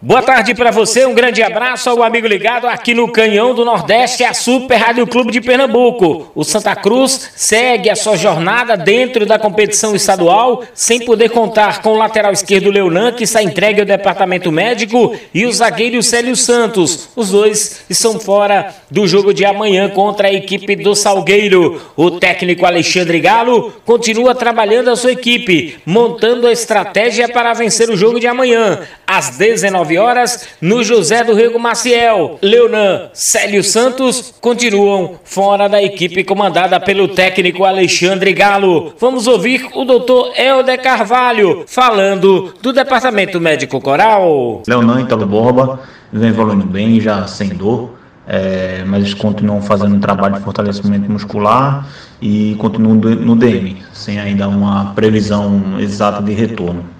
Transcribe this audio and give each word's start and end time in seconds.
Boa 0.00 0.22
tarde 0.22 0.54
para 0.54 0.70
você, 0.70 1.04
um 1.04 1.12
grande 1.12 1.42
abraço 1.42 1.90
ao 1.90 2.04
amigo 2.04 2.28
ligado 2.28 2.68
aqui 2.68 2.94
no 2.94 3.10
Canhão 3.10 3.52
do 3.52 3.64
Nordeste, 3.64 4.22
a 4.22 4.32
Super 4.32 4.76
Rádio 4.76 5.04
Clube 5.08 5.32
de 5.32 5.40
Pernambuco. 5.40 6.30
O 6.36 6.44
Santa 6.44 6.76
Cruz 6.76 7.32
segue 7.34 7.90
a 7.90 7.96
sua 7.96 8.16
jornada 8.16 8.76
dentro 8.76 9.26
da 9.26 9.40
competição 9.40 9.96
estadual, 9.96 10.62
sem 10.72 11.04
poder 11.04 11.30
contar 11.30 11.82
com 11.82 11.94
o 11.94 11.98
lateral 11.98 12.32
esquerdo 12.32 12.70
Leonan, 12.70 13.10
que 13.10 13.24
está 13.24 13.42
entregue 13.42 13.80
ao 13.80 13.86
departamento 13.86 14.52
médico, 14.52 15.16
e 15.34 15.44
o 15.44 15.52
zagueiro 15.52 16.00
Célio 16.00 16.36
Santos. 16.36 17.08
Os 17.16 17.30
dois 17.30 17.80
estão 17.90 18.20
fora 18.20 18.72
do 18.88 19.04
jogo 19.04 19.34
de 19.34 19.44
amanhã 19.44 19.88
contra 19.88 20.28
a 20.28 20.32
equipe 20.32 20.76
do 20.76 20.94
Salgueiro. 20.94 21.82
O 21.96 22.12
técnico 22.12 22.64
Alexandre 22.64 23.18
Galo 23.18 23.72
continua 23.84 24.32
trabalhando 24.32 24.90
a 24.90 24.96
sua 24.96 25.10
equipe, 25.10 25.76
montando 25.84 26.46
a 26.46 26.52
estratégia 26.52 27.28
para 27.28 27.52
vencer 27.52 27.90
o 27.90 27.96
jogo 27.96 28.20
de 28.20 28.28
amanhã, 28.28 28.78
às 29.04 29.36
19 29.36 29.87
horas, 29.96 30.48
no 30.60 30.82
José 30.84 31.24
do 31.24 31.34
Rego 31.34 31.58
Maciel. 31.58 32.38
Leonan, 32.42 33.08
Célio 33.14 33.62
Santos 33.64 34.34
continuam 34.40 35.18
fora 35.24 35.68
da 35.68 35.82
equipe 35.82 36.24
comandada 36.24 36.78
pelo 36.78 37.08
técnico 37.08 37.64
Alexandre 37.64 38.32
Galo. 38.32 38.92
Vamos 38.98 39.26
ouvir 39.26 39.66
o 39.74 39.84
doutor 39.84 40.32
Helder 40.36 40.82
Carvalho 40.82 41.64
falando 41.66 42.52
do 42.60 42.72
Departamento 42.72 43.40
Médico 43.40 43.80
Coral. 43.80 44.62
Leonan 44.66 45.00
Italo 45.00 45.24
Borba 45.24 45.80
vem 46.12 46.30
evoluindo 46.30 46.66
bem, 46.66 47.00
já 47.00 47.26
sem 47.26 47.48
dor. 47.48 47.96
É, 48.30 48.84
mas 48.86 49.04
eles 49.04 49.14
continuam 49.14 49.62
fazendo 49.62 49.94
um 49.94 50.00
trabalho 50.00 50.34
de 50.34 50.42
fortalecimento 50.42 51.10
muscular 51.10 51.88
e 52.20 52.54
continuam 52.58 52.96
no 52.96 53.34
DM, 53.34 53.78
sem 53.94 54.20
ainda 54.20 54.46
uma 54.46 54.92
previsão 54.94 55.80
exata 55.80 56.22
de 56.22 56.34
retorno. 56.34 56.97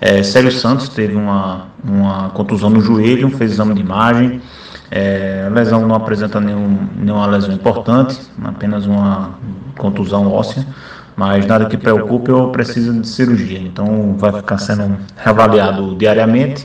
É, 0.00 0.22
Célio 0.22 0.52
Santos 0.52 0.88
teve 0.88 1.14
uma, 1.14 1.68
uma 1.82 2.30
contusão 2.30 2.70
no 2.70 2.80
joelho, 2.80 3.30
fez 3.30 3.52
exame 3.52 3.74
de 3.74 3.80
imagem. 3.80 4.40
É, 4.90 5.44
a 5.46 5.50
lesão 5.50 5.86
não 5.86 5.94
apresenta 5.94 6.40
nenhum, 6.40 6.88
nenhuma 6.96 7.26
lesão 7.26 7.52
importante, 7.52 8.20
apenas 8.44 8.86
uma 8.86 9.38
contusão 9.76 10.30
óssea, 10.30 10.64
mas 11.16 11.44
nada 11.46 11.66
que 11.66 11.76
preocupe 11.76 12.30
ou 12.30 12.52
precisa 12.52 12.92
de 12.92 13.06
cirurgia. 13.08 13.58
Então 13.58 14.14
vai 14.16 14.32
ficar 14.32 14.58
sendo 14.58 14.96
reavaliado 15.16 15.96
diariamente, 15.96 16.64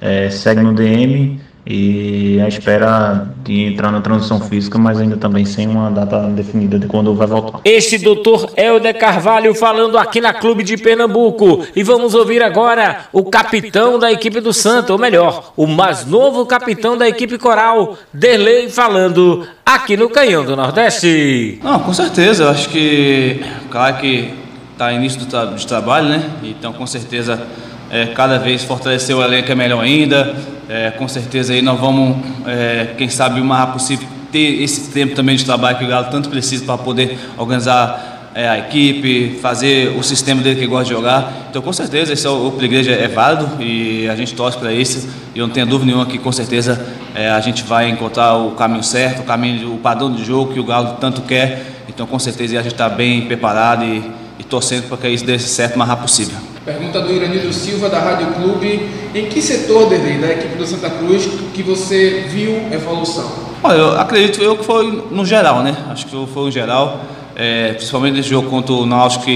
é, 0.00 0.28
segue 0.28 0.60
no 0.60 0.74
DM 0.74 1.40
e 1.66 2.40
a 2.40 2.46
espera 2.46 3.26
de 3.42 3.64
entrar 3.64 3.90
na 3.90 4.00
transição 4.00 4.40
física, 4.40 4.78
mas 4.78 5.00
ainda 5.00 5.16
também 5.16 5.44
sem 5.44 5.66
uma 5.66 5.90
data 5.90 6.20
definida 6.28 6.78
de 6.78 6.86
quando 6.86 7.12
vai 7.12 7.26
voltar. 7.26 7.58
Este 7.64 7.98
doutor 7.98 8.52
Helder 8.56 8.96
Carvalho 8.96 9.52
falando 9.52 9.98
aqui 9.98 10.20
na 10.20 10.32
Clube 10.32 10.62
de 10.62 10.76
Pernambuco. 10.76 11.66
E 11.74 11.82
vamos 11.82 12.14
ouvir 12.14 12.40
agora 12.40 13.06
o 13.12 13.24
capitão 13.24 13.98
da 13.98 14.12
equipe 14.12 14.40
do 14.40 14.52
Santa, 14.52 14.92
ou 14.92 14.98
melhor, 14.98 15.52
o 15.56 15.66
mais 15.66 16.06
novo 16.06 16.46
capitão 16.46 16.96
da 16.96 17.08
equipe 17.08 17.36
coral, 17.36 17.98
Derlei, 18.12 18.68
falando 18.68 19.44
aqui 19.64 19.96
no 19.96 20.08
Canhão 20.08 20.44
do 20.44 20.54
Nordeste. 20.54 21.58
Não, 21.64 21.80
com 21.80 21.92
certeza, 21.92 22.44
eu 22.44 22.50
acho 22.50 22.68
que, 22.68 23.40
claro 23.70 23.96
que 23.96 24.32
está 24.72 24.92
início 24.92 25.18
do 25.18 25.26
tra 25.26 25.46
de 25.46 25.66
trabalho, 25.66 26.08
né? 26.10 26.30
Então, 26.44 26.72
com 26.72 26.86
certeza, 26.86 27.42
é, 27.90 28.06
cada 28.06 28.38
vez 28.38 28.62
fortalecer 28.62 29.16
o 29.16 29.22
elenco 29.22 29.50
é 29.50 29.54
melhor 29.56 29.82
ainda 29.82 30.36
é, 30.68 30.90
com 30.90 31.06
certeza 31.06 31.52
aí 31.52 31.62
nós 31.62 31.78
vamos, 31.78 32.16
é, 32.46 32.94
quem 32.98 33.08
sabe 33.08 33.40
o 33.40 33.44
mais 33.44 33.70
possível, 33.70 34.06
ter 34.32 34.62
esse 34.62 34.90
tempo 34.90 35.14
também 35.14 35.36
de 35.36 35.44
trabalho 35.44 35.78
que 35.78 35.84
o 35.84 35.88
Galo 35.88 36.08
tanto 36.10 36.28
precisa 36.28 36.64
para 36.64 36.78
poder 36.78 37.18
organizar 37.36 38.30
é, 38.34 38.48
a 38.48 38.58
equipe, 38.58 39.38
fazer 39.40 39.96
o 39.96 40.02
sistema 40.02 40.42
dele 40.42 40.60
que 40.60 40.66
gosta 40.66 40.84
de 40.84 40.90
jogar. 40.90 41.46
Então, 41.48 41.62
com 41.62 41.72
certeza, 41.72 42.12
esse 42.12 42.26
é 42.26 42.30
o, 42.30 42.50
o 42.50 42.62
igreja 42.62 42.92
é 42.92 43.08
válido 43.08 43.62
e 43.62 44.06
a 44.08 44.14
gente 44.14 44.34
torce 44.34 44.58
para 44.58 44.72
isso. 44.72 45.08
E 45.34 45.38
eu 45.38 45.46
não 45.46 45.54
tenho 45.54 45.66
dúvida 45.66 45.86
nenhuma 45.86 46.04
que, 46.04 46.18
com 46.18 46.30
certeza, 46.30 46.84
é, 47.14 47.30
a 47.30 47.40
gente 47.40 47.62
vai 47.62 47.88
encontrar 47.88 48.34
o 48.34 48.50
caminho 48.50 48.82
certo, 48.82 49.20
o 49.20 49.24
caminho, 49.24 49.72
o 49.72 49.78
padrão 49.78 50.12
de 50.12 50.22
jogo 50.22 50.52
que 50.52 50.60
o 50.60 50.64
Galo 50.64 50.98
tanto 51.00 51.22
quer. 51.22 51.84
Então, 51.88 52.06
com 52.06 52.18
certeza, 52.18 52.58
a 52.58 52.62
gente 52.62 52.72
está 52.72 52.90
bem 52.90 53.22
preparado 53.22 53.84
e, 53.84 54.04
e 54.38 54.44
torcendo 54.44 54.86
para 54.86 54.98
que 54.98 55.08
isso 55.08 55.24
dê 55.24 55.38
certo 55.38 55.76
o 55.76 55.78
mais 55.78 55.88
rápido 55.88 56.04
possível. 56.04 56.55
Pergunta 56.66 57.00
do 57.00 57.12
Iranildo 57.12 57.52
Silva, 57.52 57.88
da 57.88 58.00
Rádio 58.00 58.26
Clube. 58.32 58.88
Em 59.14 59.26
que 59.26 59.40
setor, 59.40 59.88
Derlei, 59.88 60.18
da 60.18 60.32
equipe 60.32 60.58
do 60.58 60.66
Santa 60.66 60.90
Cruz, 60.90 61.28
que 61.54 61.62
você 61.62 62.24
viu 62.28 62.56
evolução? 62.72 63.30
Olha, 63.62 63.76
eu 63.76 64.00
acredito 64.00 64.42
eu 64.42 64.56
que 64.56 64.64
foi 64.64 65.04
no 65.08 65.24
geral, 65.24 65.62
né? 65.62 65.76
Acho 65.88 66.06
que 66.06 66.26
foi 66.26 66.42
no 66.46 66.50
geral. 66.50 67.02
É, 67.36 67.74
principalmente 67.74 68.14
nesse 68.14 68.30
jogo 68.30 68.50
contra 68.50 68.72
o 68.72 68.84
Náutico, 68.84 69.26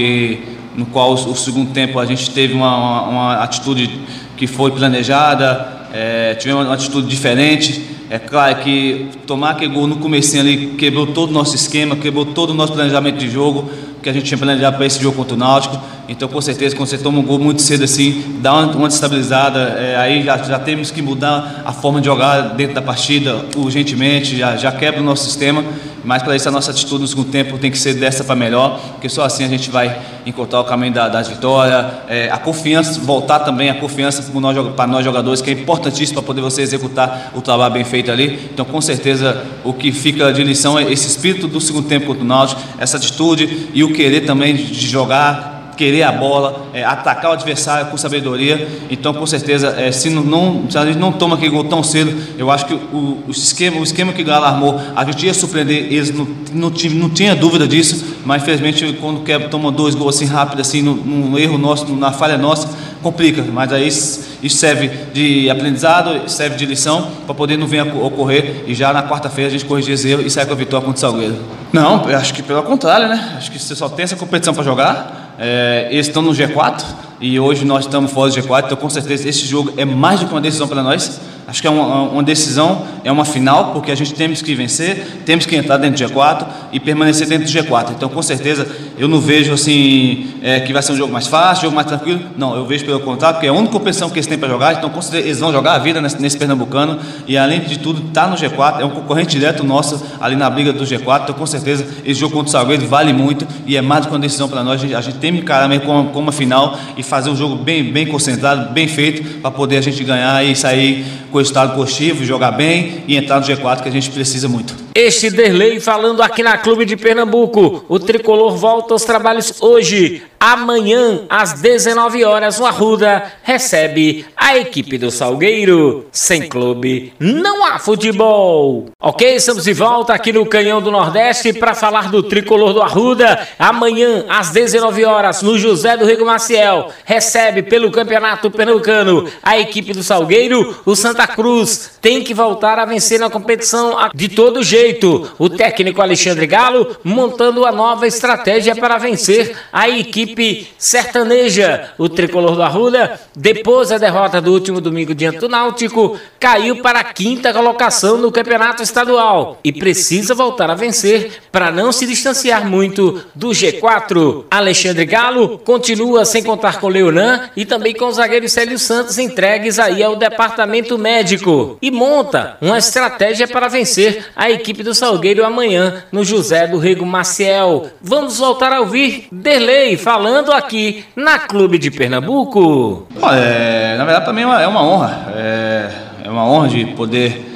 no 0.75 0.85
qual 0.87 1.11
o, 1.11 1.13
o, 1.13 1.33
segundo 1.33 1.71
tempo 1.71 1.99
a 1.99 2.05
gente 2.05 2.29
teve 2.31 2.53
uma, 2.53 2.75
uma, 2.75 3.07
uma 3.07 3.33
atitude 3.35 4.01
que 4.35 4.45
foi 4.45 4.71
planejada, 4.71 5.87
é, 5.93 6.35
tivemos 6.35 6.65
uma 6.65 6.73
atitude 6.73 7.07
diferente. 7.07 7.81
É 8.09 8.19
claro 8.19 8.57
que 8.57 9.07
tomar 9.25 9.51
aquele 9.51 9.73
gol 9.73 9.87
no 9.87 9.95
começo 9.95 10.37
ali 10.37 10.75
quebrou 10.77 11.07
todo 11.07 11.29
o 11.29 11.33
nosso 11.33 11.55
esquema, 11.55 11.95
quebrou 11.95 12.25
todo 12.25 12.49
o 12.49 12.53
nosso 12.53 12.73
planejamento 12.73 13.19
de 13.19 13.29
jogo 13.29 13.69
que 14.03 14.09
a 14.09 14.13
gente 14.13 14.25
tinha 14.25 14.37
planejado 14.37 14.75
para 14.75 14.85
esse 14.85 15.01
jogo 15.01 15.15
contra 15.15 15.35
o 15.35 15.37
Náutico. 15.37 15.79
Então, 16.11 16.27
com 16.27 16.41
certeza, 16.41 16.75
quando 16.75 16.89
você 16.89 16.97
toma 16.97 17.19
um 17.19 17.23
gol 17.23 17.39
muito 17.39 17.61
cedo 17.61 17.85
assim, 17.85 18.37
dá 18.41 18.53
uma, 18.53 18.89
destabilizada, 18.89 19.59
é, 19.79 19.95
aí 19.95 20.21
já, 20.21 20.37
já 20.39 20.59
temos 20.59 20.91
que 20.91 21.01
mudar 21.01 21.63
a 21.65 21.71
forma 21.71 22.01
de 22.01 22.07
jogar 22.07 22.49
dentro 22.49 22.75
da 22.75 22.81
partida 22.81 23.45
urgentemente, 23.55 24.37
já, 24.37 24.57
já 24.57 24.73
quebra 24.73 24.99
o 24.99 25.03
nosso 25.05 25.23
sistema. 25.23 25.63
Mas 26.03 26.21
para 26.21 26.35
isso 26.35 26.49
a 26.49 26.51
nossa 26.51 26.71
atitude 26.71 27.03
no 27.03 27.07
segundo 27.07 27.31
tempo 27.31 27.57
tem 27.57 27.71
que 27.71 27.77
ser 27.77 27.93
dessa 27.93 28.25
para 28.25 28.35
melhor, 28.35 28.77
porque 28.91 29.07
só 29.07 29.23
assim 29.23 29.45
a 29.45 29.47
gente 29.47 29.69
vai 29.69 30.01
encontrar 30.25 30.59
o 30.59 30.65
caminho 30.65 30.91
da, 30.91 31.21
vitórias, 31.21 31.85
é, 32.09 32.29
a 32.29 32.37
confiança, 32.37 32.99
voltar 32.99 33.39
também 33.39 33.69
a 33.69 33.75
confiança 33.75 34.21
para 34.21 34.41
nós, 34.41 34.89
nós 34.89 35.05
jogadores, 35.05 35.41
que 35.41 35.49
é 35.49 35.53
importantíssimo 35.53 36.15
para 36.15 36.27
poder 36.27 36.41
você 36.41 36.61
executar 36.61 37.31
o 37.33 37.39
trabalho 37.39 37.73
bem 37.73 37.85
feito 37.85 38.11
ali. 38.11 38.49
Então, 38.51 38.65
com 38.65 38.81
certeza, 38.81 39.45
o 39.63 39.71
que 39.71 39.93
fica 39.93 40.33
de 40.33 40.43
lição 40.43 40.77
é 40.77 40.91
esse 40.91 41.07
espírito 41.07 41.47
do 41.47 41.61
segundo 41.61 41.87
tempo 41.87 42.07
contra 42.07 42.21
o 42.21 42.27
Náutico, 42.27 42.61
essa 42.79 42.97
atitude 42.97 43.69
e 43.73 43.81
o 43.81 43.93
querer 43.93 44.25
também 44.25 44.53
de 44.55 44.87
jogar 44.89 45.60
querer 45.81 46.03
a 46.03 46.11
bola, 46.11 46.67
é, 46.75 46.83
atacar 46.83 47.31
o 47.31 47.33
adversário 47.33 47.87
com 47.87 47.97
sabedoria. 47.97 48.67
Então, 48.87 49.15
com 49.15 49.25
certeza, 49.25 49.69
é, 49.79 49.91
se, 49.91 50.11
não, 50.11 50.21
não, 50.21 50.69
se 50.69 50.77
a 50.77 50.85
gente 50.85 50.99
não 50.99 51.11
toma 51.11 51.35
aquele 51.35 51.49
gol 51.49 51.63
tão 51.63 51.81
cedo, 51.81 52.15
eu 52.37 52.51
acho 52.51 52.67
que 52.67 52.75
o, 52.75 53.23
o 53.27 53.31
esquema, 53.31 53.79
o 53.79 53.83
esquema 53.83 54.13
que 54.13 54.21
o 54.21 54.25
Galo 54.25 54.45
armou, 54.45 54.79
a 54.95 55.03
gente 55.05 55.25
ia 55.25 55.33
surpreender 55.33 55.91
eles, 55.91 56.13
não, 56.13 56.27
não, 56.53 56.69
não 56.69 57.09
tinha 57.09 57.35
dúvida 57.35 57.67
disso, 57.67 58.05
mas 58.23 58.43
infelizmente 58.43 58.95
quando 59.01 59.21
quer 59.21 59.49
toma 59.49 59.71
dois 59.71 59.95
gols 59.95 60.15
assim 60.15 60.25
rápido, 60.25 60.61
assim, 60.61 60.83
num, 60.83 61.35
erro 61.35 61.57
nosso, 61.57 61.91
na 61.95 62.11
falha 62.11 62.37
nossa, 62.37 62.69
complica. 63.01 63.43
Mas 63.43 63.71
aí 63.73 63.87
isso 63.87 64.57
serve 64.57 64.89
de 65.13 65.49
aprendizado, 65.49 66.29
serve 66.29 66.55
de 66.55 66.65
lição 66.65 67.11
para 67.25 67.35
poder 67.35 67.57
não 67.57 67.67
vir 67.67 67.81
ocorrer 67.81 68.63
e 68.67 68.73
já 68.73 68.93
na 68.93 69.03
quarta-feira 69.03 69.49
a 69.49 69.51
gente 69.51 69.65
corrigir 69.65 69.93
esse 69.93 70.09
erro 70.09 70.21
e 70.21 70.29
sair 70.29 70.45
com 70.45 70.53
a 70.53 70.55
vitória 70.55 70.85
contra 70.85 70.97
o 70.97 71.01
Salgueiro. 71.01 71.37
Não, 71.73 72.05
acho 72.05 72.33
que 72.33 72.43
pelo 72.43 72.63
contrário, 72.63 73.07
né? 73.07 73.35
Acho 73.37 73.51
que 73.51 73.59
você 73.59 73.75
só 73.75 73.89
tem 73.89 74.03
essa 74.03 74.15
competição 74.15 74.53
para 74.53 74.63
jogar. 74.63 75.35
É, 75.39 75.87
eles 75.91 76.07
estão 76.07 76.21
no 76.21 76.31
G4 76.31 76.83
e 77.19 77.39
hoje 77.39 77.65
nós 77.65 77.85
estamos 77.85 78.11
fora 78.11 78.29
do 78.29 78.35
G4, 78.35 78.65
então 78.65 78.77
com 78.77 78.89
certeza 78.89 79.27
esse 79.27 79.45
jogo 79.45 79.73
é 79.77 79.85
mais 79.85 80.19
do 80.19 80.27
que 80.27 80.33
uma 80.33 80.41
decisão 80.41 80.67
para 80.67 80.83
nós. 80.83 81.19
Acho 81.51 81.61
que 81.61 81.67
é 81.67 81.69
uma, 81.69 82.03
uma, 82.03 82.23
decisão, 82.23 82.87
é 83.03 83.11
uma 83.11 83.25
final, 83.25 83.73
porque 83.73 83.91
a 83.91 83.95
gente 83.95 84.13
temos 84.13 84.41
que 84.41 84.55
vencer, 84.55 85.21
temos 85.25 85.45
que 85.45 85.53
entrar 85.53 85.75
dentro 85.75 86.07
do 86.07 86.13
G4 86.13 86.47
e 86.71 86.79
permanecer 86.79 87.27
dentro 87.27 87.43
do 87.45 87.51
G4. 87.51 87.91
Então, 87.91 88.07
com 88.07 88.21
certeza, 88.21 88.65
eu 88.97 89.05
não 89.05 89.19
vejo 89.19 89.51
assim 89.51 90.29
é, 90.41 90.61
que 90.61 90.71
vai 90.71 90.81
ser 90.81 90.93
um 90.93 90.95
jogo 90.95 91.11
mais 91.11 91.27
fácil, 91.27 91.63
jogo 91.63 91.75
mais 91.75 91.87
tranquilo. 91.87 92.21
Não, 92.37 92.55
eu 92.55 92.65
vejo 92.65 92.85
pelo 92.85 93.01
contrário, 93.01 93.35
porque 93.35 93.47
é 93.47 93.49
a 93.49 93.53
única 93.53 93.73
competição 93.73 94.09
que 94.09 94.15
eles 94.15 94.27
têm 94.27 94.37
para 94.37 94.47
jogar. 94.47 94.75
Então, 94.75 94.89
com 94.89 95.01
certeza, 95.01 95.25
eles 95.27 95.39
vão 95.41 95.51
jogar 95.51 95.73
a 95.73 95.77
vida 95.77 95.99
nesse, 95.99 96.21
nesse 96.21 96.37
Pernambucano 96.37 96.97
e, 97.27 97.37
além 97.37 97.59
de 97.59 97.79
tudo, 97.79 98.07
está 98.07 98.27
no 98.27 98.37
G4. 98.37 98.79
É 98.79 98.85
um 98.85 98.91
concorrente 98.91 99.31
direto 99.31 99.61
nosso 99.65 100.01
ali 100.21 100.37
na 100.37 100.49
briga 100.49 100.71
do 100.71 100.85
G4. 100.85 101.23
Então, 101.23 101.35
com 101.35 101.45
certeza, 101.45 101.85
esse 102.05 102.17
jogo 102.17 102.33
contra 102.33 102.47
o 102.47 102.51
Salgueiro 102.51 102.87
vale 102.87 103.11
muito 103.11 103.45
e 103.67 103.75
é 103.75 103.81
mais 103.81 104.05
do 104.05 104.07
que 104.07 104.13
uma 104.13 104.21
decisão 104.21 104.47
para 104.47 104.63
nós. 104.63 104.75
A 104.75 104.77
gente, 104.77 104.95
a 104.95 105.01
gente 105.01 105.17
tem 105.17 105.33
que 105.33 105.39
encarar 105.39 105.67
mesmo 105.67 105.85
como, 105.85 106.05
como 106.11 106.21
uma 106.21 106.31
final 106.31 106.79
e 106.95 107.03
fazer 107.03 107.29
um 107.29 107.35
jogo 107.35 107.57
bem, 107.57 107.83
bem 107.91 108.07
concentrado, 108.07 108.71
bem 108.71 108.87
feito, 108.87 109.41
para 109.41 109.51
poder 109.51 109.79
a 109.79 109.81
gente 109.81 110.01
ganhar 110.01 110.45
e 110.45 110.55
sair 110.55 111.05
com 111.29 111.40
o 111.41 111.43
estado 111.43 111.75
positivo, 111.75 112.23
jogar 112.23 112.51
bem 112.51 113.03
e 113.07 113.15
entrar 113.15 113.39
no 113.39 113.45
G4 113.45 113.81
que 113.81 113.89
a 113.89 113.91
gente 113.91 114.09
precisa 114.09 114.47
muito. 114.47 114.80
Este 114.93 115.29
Derlei 115.29 115.79
falando 115.79 116.21
aqui 116.21 116.43
na 116.43 116.57
Clube 116.57 116.83
de 116.83 116.97
Pernambuco. 116.97 117.85
O 117.87 117.97
tricolor 117.97 118.57
volta 118.57 118.93
aos 118.93 119.03
trabalhos 119.03 119.61
hoje. 119.61 120.23
Amanhã, 120.37 121.21
às 121.29 121.61
19 121.61 122.23
horas, 122.25 122.59
o 122.59 122.65
Arruda 122.65 123.31
recebe 123.43 124.25
a 124.35 124.57
equipe 124.57 124.97
do 124.97 125.11
Salgueiro. 125.11 126.07
Sem 126.11 126.49
clube, 126.49 127.13
não 127.19 127.63
há 127.63 127.77
futebol. 127.77 128.87
Ok, 128.99 129.35
estamos 129.35 129.65
de 129.65 129.73
volta 129.73 130.13
aqui 130.13 130.33
no 130.33 130.43
Canhão 130.47 130.81
do 130.81 130.89
Nordeste 130.89 131.53
para 131.53 131.75
falar 131.75 132.09
do 132.09 132.23
tricolor 132.23 132.73
do 132.73 132.81
Arruda. 132.81 133.47
Amanhã, 133.59 134.25
às 134.27 134.49
19 134.49 135.05
horas, 135.05 135.43
no 135.43 135.59
José 135.59 135.95
do 135.95 136.05
Rego 136.05 136.25
Maciel, 136.25 136.89
recebe 137.05 137.61
pelo 137.61 137.91
Campeonato 137.91 138.49
Pernambucano 138.49 139.29
a 139.43 139.59
equipe 139.59 139.93
do 139.93 140.01
Salgueiro. 140.01 140.75
O 140.83 140.95
Santa 140.95 141.27
Cruz 141.27 141.99
tem 142.01 142.23
que 142.23 142.33
voltar 142.33 142.79
a 142.79 142.85
vencer 142.85 143.19
na 143.19 143.29
competição 143.29 143.95
de 144.15 144.27
todo 144.27 144.63
jeito 144.63 144.80
jeito. 144.81 145.31
O 145.37 145.49
técnico 145.49 146.01
Alexandre 146.01 146.47
Galo 146.47 146.97
montando 147.03 147.65
a 147.65 147.71
nova 147.71 148.07
estratégia 148.07 148.75
para 148.75 148.97
vencer 148.97 149.55
a 149.71 149.87
equipe 149.87 150.67
sertaneja. 150.77 151.91
O 151.97 152.09
tricolor 152.09 152.55
do 152.55 152.63
Arruda, 152.63 153.19
depois 153.35 153.89
da 153.89 153.97
derrota 153.97 154.41
do 154.41 154.51
último 154.51 154.81
domingo 154.81 155.13
diante 155.13 155.39
do 155.39 155.49
Náutico, 155.49 156.19
caiu 156.39 156.81
para 156.81 156.99
a 156.99 157.03
quinta 157.03 157.53
colocação 157.53 158.17
no 158.17 158.31
campeonato 158.31 158.81
estadual 158.81 159.59
e 159.63 159.71
precisa 159.71 160.33
voltar 160.33 160.69
a 160.69 160.75
vencer 160.75 161.41
para 161.51 161.71
não 161.71 161.91
se 161.91 162.05
distanciar 162.05 162.67
muito 162.67 163.23
do 163.35 163.49
G4. 163.49 164.45
Alexandre 164.49 165.05
Galo 165.05 165.59
continua 165.59 166.25
sem 166.25 166.43
contar 166.43 166.79
com 166.79 166.87
Leonan 166.87 167.49
e 167.55 167.65
também 167.65 167.93
com 167.93 168.05
o 168.05 168.11
zagueiro 168.11 168.49
Célio 168.49 168.79
Santos 168.79 169.17
entregues 169.17 169.77
aí 169.77 170.01
ao 170.01 170.15
departamento 170.15 170.97
médico 170.97 171.77
e 171.81 171.91
monta 171.91 172.57
uma 172.61 172.77
estratégia 172.77 173.47
para 173.47 173.67
vencer 173.67 174.25
a 174.35 174.49
equipe 174.49 174.70
do 174.73 174.93
Salgueiro 174.93 175.45
amanhã 175.45 176.03
no 176.11 176.23
José 176.23 176.67
do 176.67 176.77
Rego 176.77 177.05
Maciel. 177.05 177.87
Vamos 178.01 178.37
voltar 178.37 178.71
a 178.71 178.79
ouvir 178.79 179.27
Derlei 179.31 179.97
falando 179.97 180.51
aqui 180.51 181.03
na 181.15 181.39
Clube 181.39 181.77
de 181.77 181.91
Pernambuco. 181.91 183.07
É, 183.33 183.97
na 183.97 184.05
verdade 184.05 184.25
também 184.25 184.45
é 184.45 184.67
uma 184.67 184.83
honra, 184.83 185.33
é, 185.35 185.91
é 186.23 186.29
uma 186.29 186.45
honra 186.45 186.69
de 186.69 186.85
poder 186.85 187.53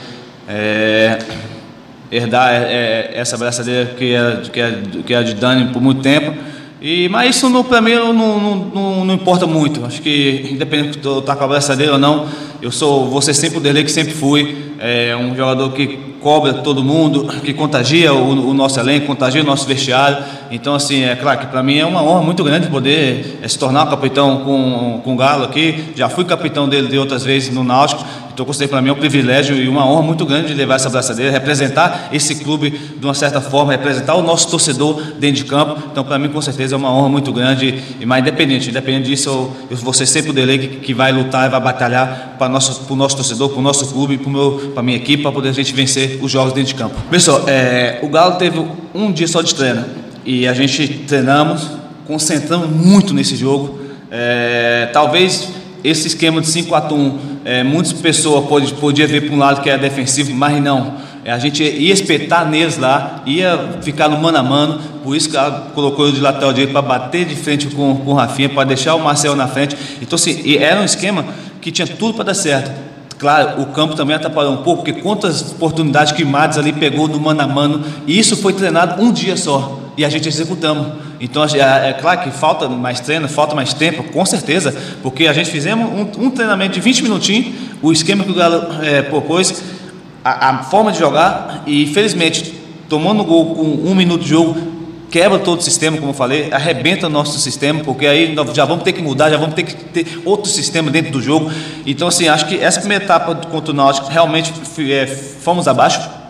é, 0.48 1.18
herdar 2.12 2.54
é, 2.54 2.58
é, 2.58 3.12
essa 3.16 3.38
braçadeira 3.38 3.86
que 3.98 4.14
era, 4.14 4.36
que, 4.42 4.60
era, 4.60 4.82
que 5.06 5.14
era 5.14 5.24
de 5.24 5.34
Dani 5.36 5.72
por 5.72 5.82
muito 5.82 6.02
tempo. 6.02 6.38
E, 6.82 7.08
mas 7.10 7.36
isso 7.36 7.64
para 7.64 7.82
mim 7.82 7.96
não, 7.96 8.14
não, 8.14 8.56
não, 8.56 9.06
não, 9.06 9.14
importa 9.14 9.48
muito. 9.48 9.86
Acho 9.86 10.02
que 10.02 10.50
independente 10.52 11.00
de 11.00 11.06
eu 11.06 11.20
estar 11.20 11.36
com 11.36 11.44
a 11.44 11.48
braçadeira 11.48 11.94
ou 11.94 12.00
não, 12.00 12.28
eu 12.62 12.72
sou, 12.72 13.10
vou 13.10 13.22
ser 13.22 13.34
sempre 13.34 13.58
o 13.58 13.62
Derlei 13.62 13.84
que 13.84 13.92
sempre 13.92 14.14
fui. 14.14 14.56
É 14.80 15.16
um 15.16 15.36
jogador 15.36 15.72
que 15.72 16.16
cobra 16.26 16.56
todo 16.56 16.84
mundo, 16.84 17.28
que 17.44 17.54
contagia 17.54 18.12
o, 18.12 18.50
o, 18.50 18.54
nosso 18.54 18.80
elenco, 18.80 19.06
contagia 19.06 19.44
o 19.44 19.46
nosso 19.46 19.68
vestiário. 19.68 20.18
Então, 20.50 20.74
assim, 20.74 21.04
é 21.04 21.16
claro 21.16 21.40
que 21.40 21.46
para 21.46 21.62
mim 21.62 21.78
é 21.78 21.86
uma 21.86 22.02
honra 22.02 22.24
muito 22.24 22.44
grande 22.44 22.68
poder 22.68 23.38
é, 23.44 23.48
se 23.48 23.60
tornar 23.60 23.88
capitão 23.88 24.38
com, 24.40 25.02
com 25.04 25.14
o 25.14 25.16
Galo 25.16 25.44
aqui. 25.44 25.92
Já 25.96 26.10
fui 26.10 26.26
capitão 26.26 26.68
dele 26.68 26.88
de 26.88 26.98
outras 26.98 27.24
vezes 27.24 27.54
no 27.54 27.64
Náutico. 27.64 28.04
Então, 28.36 28.46
considerei 28.46 28.70
para 28.70 28.82
mim 28.82 28.90
um 28.90 28.96
privilégio 28.96 29.56
e 29.56 29.66
uma 29.66 29.90
honra 29.90 30.02
muito 30.02 30.26
grande 30.26 30.48
de 30.48 30.54
levar 30.56 30.76
essa 30.76 30.90
braçadeira, 30.90 31.32
representar 31.32 32.10
esse 32.12 32.36
clube 32.36 32.70
de 32.70 33.06
uma 33.06 33.14
certa 33.14 33.40
forma, 33.40 33.72
representar 33.72 34.14
o 34.16 34.22
nosso 34.22 34.50
torcedor 34.50 35.02
dentro 35.18 35.38
de 35.38 35.46
campo. 35.46 35.82
Então, 35.90 36.04
para 36.04 36.20
mim, 36.20 36.28
com 36.28 36.42
certeza, 36.42 36.76
é 36.76 36.78
uma 36.78 36.92
honra 36.92 37.08
muito 37.08 37.32
grande. 37.32 37.82
E 37.98 38.06
mais 38.06 38.22
independente, 38.22 38.70
independente 38.70 39.06
disso, 39.06 39.30
eu, 39.30 39.56
eu 39.72 39.78
vou 39.78 39.94
ser 39.94 40.06
sempre 40.06 40.32
o 40.32 40.34
dele 40.34 40.58
que, 40.58 40.68
que 40.68 40.94
vai 40.94 41.14
lutar 41.14 41.48
e 41.48 41.50
vai 41.50 41.62
batalhar 41.62 42.36
para 42.38 42.48
o 42.48 42.50
nosso, 42.52 42.94
nosso 42.94 43.16
torcedor, 43.16 43.52
para 43.52 43.60
o 43.60 43.62
nosso 43.62 43.88
clube, 43.88 44.18
para 44.18 44.82
a 44.82 44.84
minha 44.84 44.98
equipe, 44.98 45.24
para 45.24 45.32
poder 45.32 45.48
a 45.48 45.54
gente 45.54 45.74
vencer 45.74 46.20
os 46.22 46.30
jogos 46.30 46.52
dentro 46.52 46.74
de 46.74 46.76
campo. 46.76 47.00
Pessoal, 47.10 47.46
é, 47.48 48.00
o 48.04 48.10
Galo 48.10 48.36
teve 48.36 48.62
um 48.94 49.14
dia 49.14 49.30
só 49.30 49.42
de 49.42 49.56
treino 49.56 49.86
e 50.26 50.46
a 50.46 50.54
gente 50.54 50.86
treinamos, 51.08 51.70
concentramos 52.06 52.70
muito 52.70 53.14
nesse 53.14 53.38
jogo. 53.38 53.80
É, 54.12 54.90
talvez 54.92 55.54
esse 55.86 56.08
esquema 56.08 56.42
de 56.42 56.48
5-4-1, 56.48 57.14
é, 57.46 57.64
muitas 57.64 57.94
pessoas 57.94 58.46
pode, 58.48 58.74
podiam 58.74 59.08
ver 59.08 59.22
para 59.22 59.36
um 59.36 59.38
lado 59.38 59.62
que 59.62 59.70
era 59.70 59.78
defensivo, 59.78 60.34
mas 60.34 60.62
não. 60.62 60.96
É, 61.24 61.32
a 61.32 61.38
gente 61.38 61.64
ia 61.64 61.94
espetar 61.94 62.50
neles 62.50 62.78
lá, 62.78 63.22
ia 63.24 63.78
ficar 63.84 64.10
no 64.10 64.18
mano 64.18 64.40
a 64.40 64.44
mano, 64.44 64.82
por 65.04 65.16
isso 65.16 65.30
que 65.30 65.38
ela 65.38 65.72
colocou 65.76 66.12
de 66.12 66.20
lateral 66.20 66.52
direito 66.52 66.72
para 66.72 66.82
bater 66.82 67.24
de 67.24 67.36
frente 67.36 67.68
com, 67.68 67.98
com 67.98 68.12
o 68.12 68.14
Rafinha, 68.16 68.50
para 68.50 68.64
deixar 68.64 68.96
o 68.96 69.00
Marcel 69.00 69.36
na 69.36 69.48
frente. 69.48 69.78
Então, 70.02 70.16
assim, 70.16 70.58
era 70.58 70.82
um 70.82 70.84
esquema 70.84 71.24
que 71.62 71.72
tinha 71.72 71.88
tudo 71.88 72.16
para 72.16 72.26
dar 72.26 72.34
certo. 72.34 72.72
Claro, 73.20 73.62
o 73.62 73.68
campo 73.68 73.96
também 73.96 74.16
atrapalhou 74.16 74.54
um 74.54 74.64
pouco, 74.64 74.84
porque 74.84 75.02
quantas 75.02 75.52
oportunidades 75.52 76.12
que 76.12 76.26
Mads 76.26 76.58
ali 76.58 76.74
pegou 76.74 77.08
no 77.08 77.20
mano 77.20 77.42
a 77.42 77.48
mano, 77.48 77.84
e 78.08 78.18
isso 78.18 78.36
foi 78.36 78.54
treinado 78.54 79.02
um 79.02 79.12
dia 79.12 79.38
só, 79.38 79.80
e 79.96 80.04
a 80.04 80.10
gente 80.10 80.28
executamos. 80.28 80.88
Então, 81.20 81.44
é, 81.44 81.90
é 81.90 81.94
claro 81.94 82.22
que 82.22 82.32
falta 82.32 82.68
mais 82.68 83.00
treino, 83.00 83.28
falta 83.28 83.56
mais 83.56 83.74
tempo, 83.74 84.04
com 84.04 84.26
certeza, 84.26 84.76
porque 85.02 85.28
a 85.28 85.34
gente 85.34 85.50
fizemos 85.50 85.88
um, 85.88 86.26
um 86.26 86.30
treinamento 86.30 86.74
de 86.74 86.82
20 86.82 87.04
minutinhos, 87.04 87.56
o 87.82 87.92
esquema 87.92 88.24
que 88.24 88.32
o 88.32 88.36
Galo 88.36 88.84
é, 88.84 89.02
propôs, 89.02 89.64
a, 90.24 90.50
a, 90.50 90.64
forma 90.64 90.92
de 90.92 91.00
jogar, 91.00 91.64
e 91.66 91.84
infelizmente, 91.84 92.54
tomando 92.90 93.24
gol 93.24 93.56
com 93.56 93.64
um 93.64 93.96
minuto 93.96 94.24
de 94.24 94.30
jogo, 94.30 94.56
quebra 95.10 95.40
todo 95.40 95.60
o 95.60 95.64
sistema, 95.64 95.98
como 95.98 96.10
eu 96.10 96.16
falei, 96.16 96.52
arrebenta 96.52 97.08
o 97.08 97.10
nosso 97.10 97.40
sistema, 97.40 97.82
porque 97.84 98.06
aí 98.06 98.36
já 98.54 98.66
vamos 98.66 98.84
ter 98.84 98.92
que 98.92 99.02
mudar, 99.02 99.30
já 99.30 99.38
vamos 99.38 99.56
ter 99.56 99.64
que 99.64 99.76
ter 99.76 100.22
outro 100.26 100.52
sistema 100.52 100.92
dentro 100.92 101.12
do 101.12 101.22
jogo. 101.22 101.50
Então, 101.86 102.10
assim, 102.10 102.28
acho 102.28 102.48
que 102.48 102.58
essa 102.58 102.80
primeira 102.80 103.06
etapa 103.06 103.34
contra 103.36 103.72
o 103.72 103.76
Náutico 103.76 104.10
realmente 104.10 104.52
é, 104.92 105.08
fomos 105.08 105.68
abaixo 105.68 106.25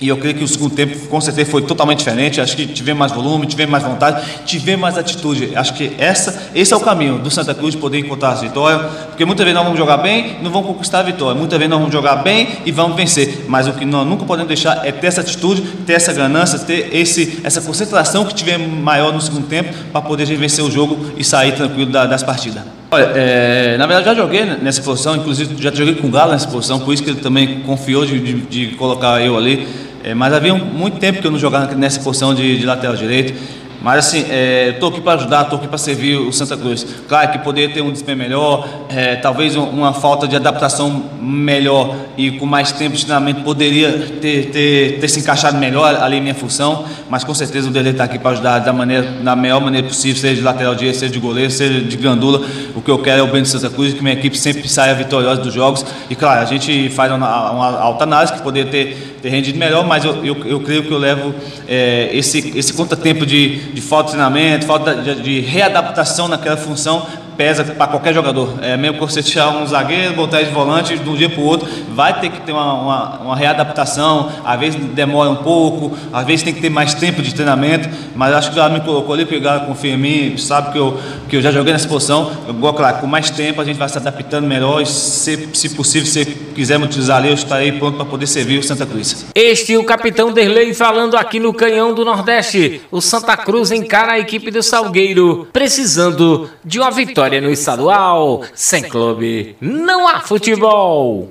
e 0.00 0.08
eu 0.08 0.16
creio 0.16 0.36
que 0.36 0.44
o 0.44 0.48
segundo 0.48 0.74
tempo, 0.74 1.08
com 1.08 1.20
certeza, 1.20 1.50
foi 1.50 1.62
totalmente 1.62 1.98
diferente. 1.98 2.40
Acho 2.40 2.56
que 2.56 2.66
tivemos 2.66 3.00
mais 3.00 3.12
volume, 3.12 3.46
tivemos 3.46 3.72
mais 3.72 3.82
vontade, 3.82 4.24
tivemos 4.46 4.80
mais 4.80 4.96
atitude. 4.96 5.52
Acho 5.56 5.74
que 5.74 5.92
essa, 5.98 6.50
esse 6.54 6.72
é 6.72 6.76
o 6.76 6.80
caminho 6.80 7.18
do 7.18 7.30
Santa 7.30 7.52
Cruz 7.52 7.74
de 7.74 7.80
poder 7.80 7.98
encontrar 7.98 8.30
as 8.30 8.40
vitórias. 8.40 8.80
Porque 9.08 9.24
muitas 9.24 9.44
vezes 9.44 9.56
nós 9.56 9.64
vamos 9.64 9.78
jogar 9.78 9.96
bem 9.96 10.38
não 10.42 10.50
vamos 10.50 10.68
conquistar 10.68 11.00
a 11.00 11.02
vitória. 11.02 11.34
Muitas 11.34 11.58
vezes 11.58 11.70
nós 11.70 11.78
vamos 11.80 11.92
jogar 11.92 12.16
bem 12.16 12.48
e 12.64 12.70
vamos 12.70 12.96
vencer. 12.96 13.46
Mas 13.48 13.66
o 13.66 13.72
que 13.72 13.84
nós 13.84 14.06
nunca 14.06 14.24
podemos 14.24 14.48
deixar 14.48 14.86
é 14.86 14.92
ter 14.92 15.08
essa 15.08 15.20
atitude, 15.20 15.62
ter 15.84 15.94
essa 15.94 16.12
ganância, 16.12 16.58
ter 16.60 16.94
esse, 16.94 17.40
essa 17.42 17.60
concentração 17.60 18.24
que 18.24 18.34
tivemos 18.34 18.68
maior 18.68 19.12
no 19.12 19.20
segundo 19.20 19.46
tempo 19.48 19.74
para 19.92 20.00
poder 20.00 20.26
vencer 20.26 20.64
o 20.64 20.70
jogo 20.70 21.12
e 21.16 21.24
sair 21.24 21.52
tranquilo 21.52 21.90
da, 21.90 22.06
das 22.06 22.22
partidas. 22.22 22.62
Olha, 22.90 23.12
é, 23.14 23.76
na 23.76 23.86
verdade 23.86 24.06
já 24.06 24.14
joguei 24.14 24.46
nessa 24.46 24.80
posição, 24.80 25.14
inclusive 25.14 25.62
já 25.62 25.70
joguei 25.70 25.96
com 25.96 26.06
o 26.06 26.10
Galo 26.10 26.32
nessa 26.32 26.48
posição, 26.48 26.80
por 26.80 26.94
isso 26.94 27.02
que 27.02 27.10
ele 27.10 27.20
também 27.20 27.60
confiou 27.60 28.06
de, 28.06 28.18
de, 28.18 28.40
de 28.40 28.76
colocar 28.76 29.20
eu 29.20 29.36
ali. 29.36 29.68
É, 30.08 30.14
mas 30.14 30.32
havia 30.32 30.54
muito 30.54 30.98
tempo 30.98 31.20
que 31.20 31.26
eu 31.26 31.30
não 31.30 31.38
jogava 31.38 31.74
nessa 31.74 32.00
posição 32.00 32.34
de, 32.34 32.56
de 32.56 32.64
lateral 32.64 32.96
direito. 32.96 33.38
Mas 33.80 34.06
assim, 34.06 34.24
estou 34.70 34.88
é, 34.88 34.92
aqui 34.92 35.00
para 35.00 35.20
ajudar, 35.20 35.42
estou 35.42 35.58
aqui 35.58 35.68
para 35.68 35.78
servir 35.78 36.16
o 36.16 36.32
Santa 36.32 36.56
Cruz. 36.56 36.84
Claro 37.08 37.30
que 37.30 37.38
poderia 37.38 37.72
ter 37.72 37.80
um 37.80 37.92
desempenho 37.92 38.18
melhor, 38.18 38.68
é, 38.88 39.16
talvez 39.16 39.54
uma 39.54 39.92
falta 39.92 40.26
de 40.26 40.34
adaptação 40.34 41.04
melhor 41.20 41.94
e 42.16 42.32
com 42.32 42.46
mais 42.46 42.72
tempo 42.72 42.96
de 42.96 43.04
treinamento 43.04 43.42
poderia 43.42 43.92
ter, 44.20 44.50
ter, 44.50 44.98
ter 44.98 45.08
se 45.08 45.20
encaixado 45.20 45.58
melhor 45.58 45.94
ali 46.02 46.16
em 46.16 46.20
minha 46.20 46.34
função, 46.34 46.84
mas 47.08 47.22
com 47.22 47.32
certeza 47.34 47.68
o 47.68 47.70
Dele 47.70 47.90
está 47.90 48.04
aqui 48.04 48.18
para 48.18 48.30
ajudar 48.32 48.58
da, 48.58 48.72
maneira, 48.72 49.02
da 49.02 49.36
melhor 49.36 49.60
maneira 49.60 49.86
possível, 49.86 50.20
seja 50.20 50.36
de 50.36 50.42
lateral 50.42 50.74
direito, 50.74 50.98
seja 50.98 51.12
de 51.12 51.20
goleiro, 51.20 51.50
seja 51.50 51.80
de 51.80 51.96
gandula. 51.96 52.44
O 52.74 52.80
que 52.80 52.90
eu 52.90 52.98
quero 52.98 53.20
é 53.20 53.22
o 53.22 53.28
bem 53.28 53.42
de 53.42 53.48
Santa 53.48 53.70
Cruz, 53.70 53.94
que 53.94 54.02
minha 54.02 54.14
equipe 54.14 54.36
sempre 54.36 54.68
saia 54.68 54.94
vitoriosa 54.94 55.40
dos 55.40 55.54
jogos. 55.54 55.84
E 56.10 56.16
claro, 56.16 56.40
a 56.40 56.44
gente 56.44 56.88
faz 56.90 57.12
uma, 57.12 57.50
uma 57.50 57.80
alta 57.80 58.04
análise 58.04 58.32
que 58.32 58.42
poderia 58.42 58.70
ter, 58.70 59.18
ter 59.22 59.28
rendido 59.28 59.58
melhor, 59.58 59.86
mas 59.86 60.04
eu, 60.04 60.24
eu, 60.24 60.36
eu 60.44 60.60
creio 60.60 60.82
que 60.82 60.90
eu 60.90 60.98
levo 60.98 61.34
é, 61.68 62.10
esse, 62.12 62.52
esse 62.56 62.72
contratempo 62.72 63.24
de 63.24 63.67
de 63.72 63.80
falta 63.80 64.06
de 64.06 64.10
treinamento, 64.12 64.66
falta 64.66 64.94
de, 64.94 65.22
de 65.22 65.40
readaptação 65.40 66.28
naquela 66.28 66.56
função 66.56 67.06
pesa 67.38 67.64
para 67.64 67.86
qualquer 67.86 68.12
jogador. 68.12 68.58
É 68.60 68.76
mesmo 68.76 68.98
que 68.98 69.00
você 69.00 69.22
tirar 69.22 69.50
um 69.50 69.64
zagueiro, 69.64 70.14
botar 70.14 70.42
de 70.42 70.50
volante 70.50 70.98
de 70.98 71.08
um 71.08 71.14
dia 71.14 71.30
para 71.30 71.40
o 71.40 71.44
outro, 71.44 71.68
vai 71.94 72.18
ter 72.20 72.30
que 72.30 72.40
ter 72.40 72.50
uma, 72.50 72.74
uma, 72.74 73.18
uma, 73.20 73.36
readaptação. 73.36 74.28
Às 74.44 74.58
vezes 74.58 74.84
demora 74.86 75.30
um 75.30 75.36
pouco, 75.36 75.96
às 76.12 76.26
vezes 76.26 76.42
tem 76.42 76.52
que 76.52 76.60
ter 76.60 76.68
mais 76.68 76.94
tempo 76.94 77.22
de 77.22 77.32
treinamento. 77.32 77.88
Mas 78.16 78.34
acho 78.34 78.50
que 78.50 78.58
o 78.58 78.68
me 78.68 78.80
colocou 78.80 79.14
ali, 79.14 79.24
Galo 79.38 79.66
confia 79.66 79.94
em 79.94 79.96
mim, 79.96 80.36
sabe 80.36 80.72
que 80.72 80.78
eu, 80.78 80.98
que 81.28 81.36
eu 81.36 81.40
já 81.40 81.52
joguei 81.52 81.72
nessa 81.72 81.86
posição. 81.86 82.32
Eu, 82.48 82.72
claro, 82.74 82.98
com 82.98 83.06
mais 83.06 83.30
tempo 83.30 83.60
a 83.60 83.64
gente 83.64 83.76
vai 83.76 83.88
se 83.88 83.96
adaptando 83.96 84.44
melhor 84.44 84.82
e, 84.82 84.86
se, 84.86 85.48
se 85.54 85.68
possível, 85.70 86.08
se 86.10 86.24
quisermos 86.24 86.88
utilizar 86.88 87.18
ali, 87.18 87.28
eu 87.28 87.34
estarei 87.34 87.70
pronto 87.70 87.96
para 87.96 88.04
poder 88.04 88.26
servir 88.26 88.58
o 88.58 88.64
Santa 88.64 88.84
Cruz. 88.84 89.26
Este 89.32 89.74
é 89.74 89.78
o 89.78 89.84
capitão 89.84 90.32
Derlei 90.32 90.74
falando 90.74 91.16
aqui 91.16 91.38
no 91.38 91.54
Canhão 91.54 91.94
do 91.94 92.04
Nordeste. 92.04 92.80
O 92.90 93.00
Santa 93.00 93.36
Cruz 93.36 93.70
encara 93.70 94.14
a 94.14 94.18
equipe 94.18 94.50
do 94.50 94.60
Salgueiro, 94.60 95.46
precisando 95.52 96.50
de 96.64 96.80
uma 96.80 96.90
vitória 96.90 97.27
vitória 97.28 97.40
no 97.40 97.50
estadual. 97.50 98.42
Sem 98.54 98.82
clube, 98.82 99.56
não 99.60 100.08
há 100.08 100.20
futebol. 100.20 101.26